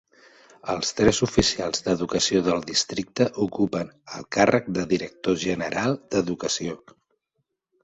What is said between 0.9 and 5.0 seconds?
tres oficials d'educació del districte ocupen el càrrec de